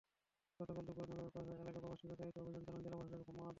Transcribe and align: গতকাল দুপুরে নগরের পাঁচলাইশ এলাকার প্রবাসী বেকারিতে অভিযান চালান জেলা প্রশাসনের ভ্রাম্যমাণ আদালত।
গতকাল 0.57 0.83
দুপুরে 0.87 1.09
নগরের 1.11 1.31
পাঁচলাইশ 1.33 1.53
এলাকার 1.65 1.75
প্রবাসী 1.83 2.05
বেকারিতে 2.09 2.39
অভিযান 2.43 2.63
চালান 2.65 2.79
জেলা 2.83 2.95
প্রশাসনের 2.99 3.23
ভ্রাম্যমাণ 3.25 3.41
আদালত। 3.41 3.49